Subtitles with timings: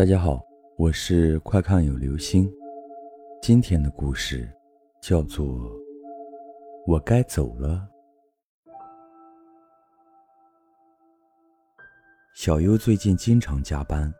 [0.00, 0.42] 大家好，
[0.78, 2.50] 我是快看有流星。
[3.42, 4.50] 今天的故事
[4.98, 5.46] 叫做
[6.86, 7.86] 《我该走了》。
[12.34, 14.10] 小优最近经常加班，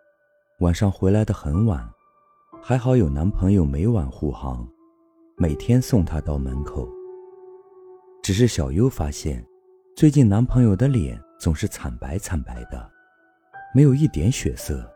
[0.58, 1.90] 晚上回来的很晚，
[2.62, 4.68] 还好有男朋友每晚护航，
[5.38, 6.86] 每天送她到门口。
[8.22, 9.42] 只是小优发现，
[9.96, 12.86] 最近男朋友的脸总是惨白惨白的，
[13.74, 14.86] 没有一点血色。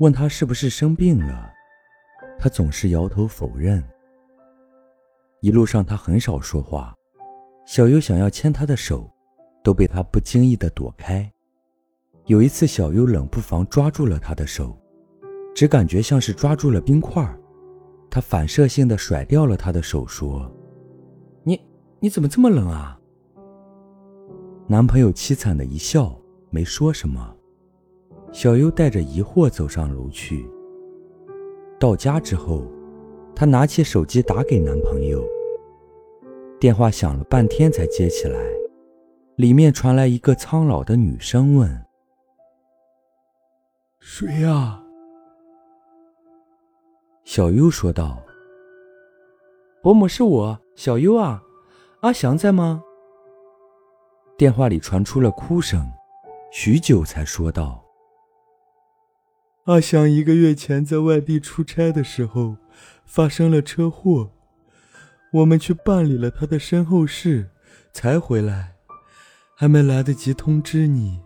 [0.00, 1.52] 问他是不是生病了，
[2.36, 3.82] 他总是摇头否认。
[5.40, 6.92] 一路上他很少说话，
[7.64, 9.08] 小优想要牵他的手，
[9.62, 11.30] 都被他不经意的躲开。
[12.26, 14.76] 有一次，小优冷不防抓住了他的手，
[15.54, 17.24] 只感觉像是抓住了冰块
[18.10, 20.50] 他反射性的甩掉了他的手，说
[21.44, 21.60] ：“你
[22.00, 22.98] 你怎么这么冷啊？”
[24.66, 26.18] 男朋友凄惨的一笑，
[26.50, 27.33] 没说什么。
[28.34, 30.44] 小优带着疑惑走上楼去。
[31.78, 32.66] 到家之后，
[33.32, 35.24] 她拿起手机打给男朋友。
[36.58, 38.40] 电话响了半天才接起来，
[39.36, 41.86] 里面传来一个苍老的女声问
[44.00, 44.82] ：“谁呀？”
[47.22, 48.20] 小优说道
[49.80, 51.40] ：“伯母是我，小优啊，
[52.00, 52.82] 阿祥在吗？”
[54.36, 55.88] 电话里传出了哭声，
[56.50, 57.83] 许久才说道。
[59.64, 62.58] 阿祥一个月前在外地出差的时候，
[63.06, 64.30] 发生了车祸，
[65.32, 67.48] 我们去办理了他的身后事，
[67.90, 68.74] 才回来，
[69.56, 71.18] 还没来得及通知你。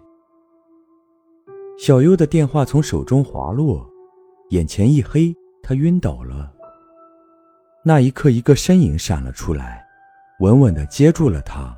[1.76, 3.84] 小优的电话从手中滑落，
[4.50, 6.52] 眼前一黑，他晕倒了。
[7.84, 9.84] 那一刻，一个身影闪了出来，
[10.38, 11.76] 稳稳地接住了他，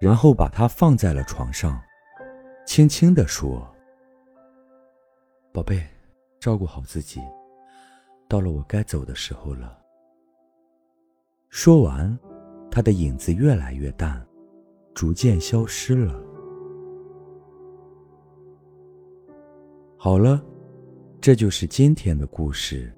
[0.00, 1.78] 然后把他放在了床上，
[2.66, 3.69] 轻轻地说。
[5.52, 5.84] 宝贝，
[6.38, 7.20] 照顾好自己。
[8.28, 9.76] 到了我该走的时候了。
[11.48, 12.16] 说完，
[12.70, 14.24] 他的影子越来越淡，
[14.94, 16.22] 逐渐消失了。
[19.96, 20.40] 好了，
[21.20, 22.92] 这就是今天的故事。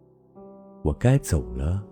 [0.82, 1.82] 我该走了。